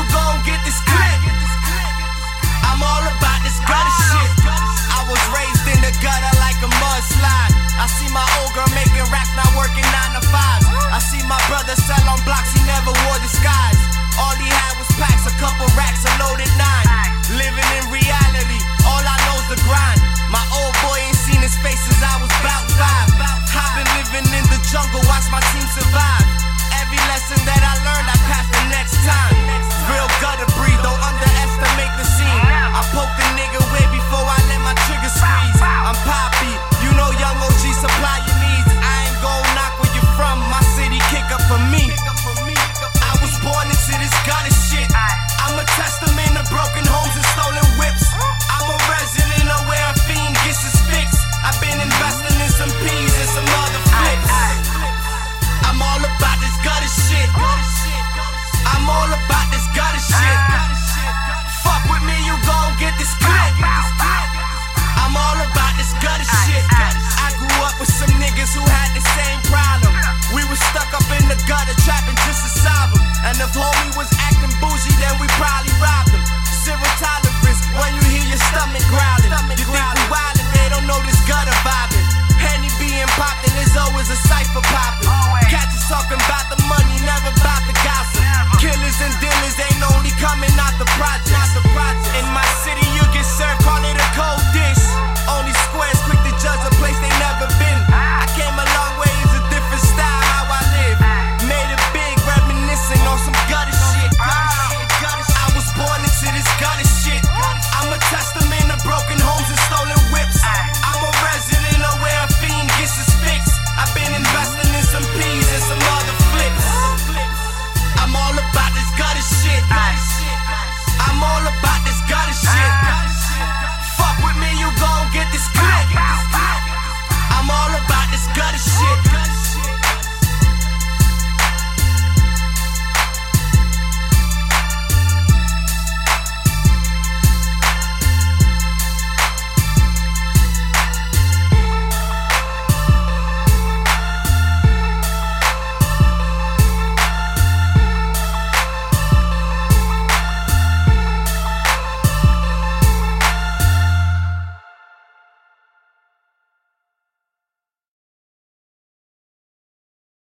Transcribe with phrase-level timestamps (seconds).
[0.00, 1.20] you gon' get this clip?
[2.64, 4.32] I'm all about this gutter shit.
[4.88, 7.52] I was raised in the gutter like a mudslide.
[7.76, 10.64] I see my old girl making racks, not working nine to five.
[10.88, 13.80] I see my brother sell on blocks, he never wore disguise.
[14.16, 16.88] All he had was packs, a couple racks, a loaded nine.
[17.36, 20.00] Living in reality, all I know's the grind.
[20.32, 23.08] My old boy ain't seen his face since I was about five.
[23.52, 26.19] I've been living in the jungle, watch my team survive.
[62.90, 63.14] Get this.
[64.98, 66.64] I'm all about this gutter shit.
[66.70, 69.94] I grew up with some niggas who had the same problem.
[70.34, 73.02] We was stuck up in the gutter trapping just to solve 'em.
[73.30, 75.69] And if homie was acting bougie, then we probably